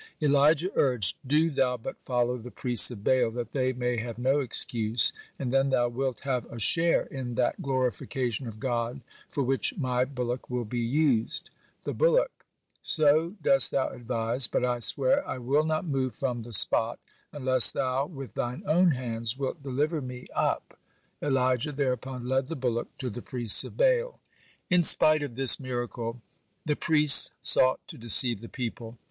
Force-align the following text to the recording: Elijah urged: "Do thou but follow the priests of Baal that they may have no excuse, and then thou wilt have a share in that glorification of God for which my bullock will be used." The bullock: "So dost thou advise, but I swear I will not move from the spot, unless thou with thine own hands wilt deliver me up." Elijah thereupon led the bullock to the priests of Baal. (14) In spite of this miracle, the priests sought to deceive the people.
Elijah 0.19 0.71
urged: 0.75 1.15
"Do 1.27 1.51
thou 1.51 1.77
but 1.77 1.95
follow 2.05 2.35
the 2.39 2.49
priests 2.49 2.89
of 2.89 3.03
Baal 3.03 3.29
that 3.29 3.51
they 3.51 3.71
may 3.71 3.97
have 3.97 4.17
no 4.17 4.39
excuse, 4.39 5.13
and 5.37 5.51
then 5.53 5.69
thou 5.69 5.89
wilt 5.89 6.21
have 6.21 6.47
a 6.51 6.57
share 6.57 7.03
in 7.03 7.35
that 7.35 7.61
glorification 7.61 8.47
of 8.47 8.59
God 8.59 9.01
for 9.29 9.43
which 9.43 9.77
my 9.77 10.03
bullock 10.03 10.49
will 10.49 10.65
be 10.65 10.79
used." 10.79 11.51
The 11.83 11.93
bullock: 11.93 12.31
"So 12.81 13.35
dost 13.43 13.69
thou 13.69 13.89
advise, 13.89 14.47
but 14.47 14.65
I 14.65 14.79
swear 14.79 15.23
I 15.27 15.37
will 15.37 15.65
not 15.65 15.85
move 15.85 16.15
from 16.15 16.41
the 16.41 16.53
spot, 16.53 16.99
unless 17.31 17.71
thou 17.71 18.07
with 18.07 18.33
thine 18.33 18.63
own 18.65 18.89
hands 18.89 19.37
wilt 19.37 19.61
deliver 19.61 20.01
me 20.01 20.25
up." 20.35 20.79
Elijah 21.21 21.71
thereupon 21.73 22.25
led 22.25 22.47
the 22.47 22.55
bullock 22.55 22.87
to 22.97 23.11
the 23.11 23.21
priests 23.21 23.63
of 23.63 23.77
Baal. 23.77 24.13
(14) 24.71 24.71
In 24.71 24.81
spite 24.83 25.21
of 25.21 25.35
this 25.35 25.59
miracle, 25.59 26.23
the 26.65 26.75
priests 26.75 27.29
sought 27.43 27.79
to 27.87 27.99
deceive 27.99 28.41
the 28.41 28.49
people. 28.49 28.97